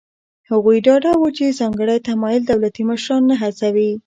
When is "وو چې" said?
1.19-1.57